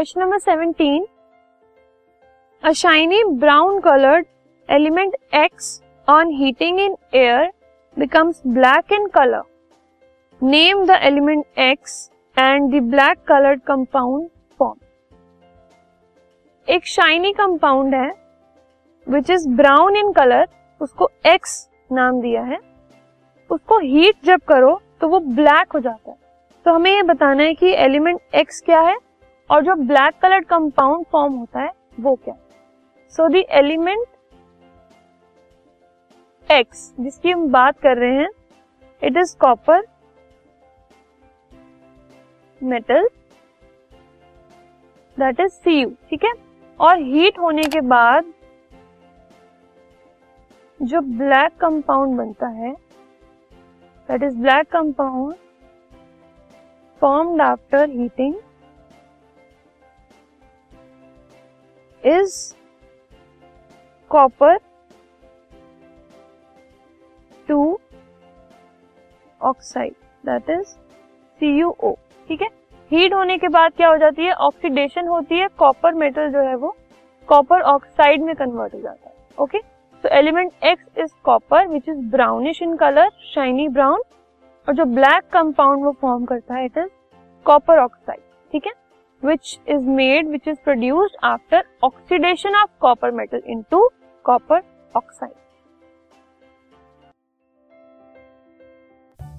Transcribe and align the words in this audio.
Question 0.00 0.20
number 0.20 0.38
seventeen 0.38 1.04
a 2.62 2.70
shiny 2.72 3.22
brown 3.40 3.80
coloured 3.80 4.26
element 4.68 5.16
X 5.34 5.66
on 6.08 6.30
heating 6.34 6.78
in 6.80 6.94
air 7.14 7.50
becomes 7.96 8.40
black 8.46 8.92
in 8.92 9.06
colour 9.14 9.42
name 10.42 10.84
the 10.86 10.96
element 11.02 11.58
X 11.58 11.96
and 12.36 12.70
the 12.70 12.80
black 12.84 13.18
coloured 13.28 13.60
compound 13.62 14.28
form 14.58 14.78
एक 16.68 16.86
shiny 16.86 17.32
compound 17.32 17.94
है 17.94 18.08
which 19.06 19.30
is 19.30 19.48
brown 19.50 19.96
in 19.96 20.12
colour 20.12 20.48
उसको 20.80 21.10
X 21.26 21.68
नाम 21.92 22.20
दिया 22.20 22.42
है। 22.42 22.58
उसको 23.50 23.78
heat 23.80 24.24
जब 24.24 24.40
करो 24.48 24.80
तो 25.00 25.08
वो 25.08 25.20
ब्लैक 25.36 25.72
हो 25.72 25.80
जाता 25.80 26.10
है। 26.10 26.16
तो 26.66 26.74
हमें 26.74 26.90
ये 26.90 27.02
बताना 27.12 27.42
है 27.42 27.54
कि 27.54 27.74
एलिमेंट 27.76 28.20
एक्स 28.34 28.62
क्या 28.62 28.80
है? 28.80 28.96
और 29.50 29.62
जो 29.64 29.74
ब्लैक 29.76 30.14
कलर 30.22 30.40
कंपाउंड 30.44 31.04
फॉर्म 31.12 31.34
होता 31.34 31.60
है, 31.60 31.70
वो 32.00 32.14
क्या? 32.14 32.34
सो 33.14 33.28
द 33.28 33.44
एलिमेंट 33.52 34.06
एक्स 36.48 36.92
जिसकी 37.00 37.30
हम 37.30 37.46
बात 37.52 37.78
कर 37.80 37.96
रहे 37.96 38.16
हैं 38.16 38.28
it 39.02 39.16
is 39.16 39.36
copper 39.40 39.82
metal 42.60 43.08
that 45.16 45.40
is 45.40 45.52
C 45.52 45.84
ठीक 46.10 46.24
है? 46.24 46.32
और 46.80 46.98
हीट 46.98 47.38
होने 47.38 47.62
के 47.64 47.80
बाद 47.88 48.32
जो 50.80 51.00
ब्लैक 51.16 51.56
कंपाउंड 51.60 52.16
बनता 52.18 52.46
है 52.48 52.72
that 54.08 54.22
is 54.22 54.36
black 54.36 54.70
compound 54.72 55.34
formed 57.02 57.42
after 57.42 57.90
heating 57.90 58.34
is 62.04 62.36
copper 64.10 64.56
two 67.48 67.78
oxide 69.40 69.94
that 70.24 70.50
is 70.50 70.66
C 71.40 71.62
O 71.62 71.92
ठीक 72.28 72.42
है? 72.42 72.48
हीट 72.90 73.14
होने 73.14 73.36
के 73.38 73.48
बाद 73.48 73.72
क्या 73.76 73.88
हो 73.88 73.96
जाती 73.96 74.24
है? 74.24 74.32
ऑक्सीडेशन 74.32 75.08
होती 75.08 75.38
है 75.38 75.48
कॉपर 75.58 75.94
मेटल 75.94 76.30
जो 76.32 76.40
है 76.48 76.54
वो 76.56 76.74
कॉपर 77.28 77.60
ऑक्साइड 77.72 78.22
में 78.22 78.34
कन्वर्ट 78.36 78.74
हो 78.74 78.80
जाता 78.80 79.08
है 79.08 79.14
ओके 79.38 79.58
तो 80.04 80.08
element 80.08 80.52
X 80.64 80.98
is 80.98 81.12
copper 81.24 81.66
which 81.68 81.88
is 81.88 81.98
brownish 82.10 82.62
in 82.62 82.76
colour 82.76 83.10
shiny 83.34 83.68
brown 83.68 84.02
और 84.68 84.74
जो 84.74 84.84
ब्लैक 84.94 85.24
कंपाउंड 85.32 85.84
वो 85.84 85.92
फॉर्म 86.00 86.24
करता 86.24 86.54
है 86.54 86.64
इट 86.64 86.78
इज़ 86.78 86.88
कॉपर 87.46 87.78
ऑक्साइड 87.78 88.20
ठीक 88.52 88.66
है? 88.66 88.72
Which 89.22 89.58
is 89.68 89.88
made 89.88 90.28
which 90.28 90.48
is 90.48 90.56
produced 90.64 91.16
after 91.24 91.64
oxidation 91.84 92.54
of 92.54 92.70
copper 92.80 93.10
metal 93.10 93.42
into 93.46 93.88
copper 94.24 94.62
oxide 94.94 95.32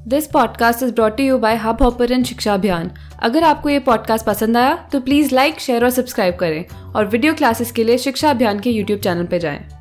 this 0.08 0.28
podcast 0.28 0.84
is 0.84 0.94
brought 0.94 1.20
you 1.20 1.38
by 1.38 1.56
Hubhopper 1.82 2.22
शिक्षा 2.24 2.54
अभियान 2.54 2.92
अगर 3.20 3.44
आपको 3.44 3.70
ये 3.70 3.80
पॉडकास्ट 3.80 4.26
पसंद 4.26 4.58
आया 4.58 4.76
तो 4.92 5.02
प्लीज़ 5.02 5.36
लाइक 5.36 5.60
शेयर 5.60 5.84
और 5.84 5.90
सब्सक्राइब 5.90 6.36
करें 6.36 6.66
और 6.96 7.06
वीडियो 7.06 7.34
क्लासेस 7.34 7.72
के 7.72 7.84
लिए 7.84 7.98
शिक्षा 7.98 8.30
अभियान 8.30 8.60
के 8.60 8.70
यूट्यूब 8.70 9.00
चैनल 9.00 9.26
पर 9.26 9.38
जाएँ 9.38 9.81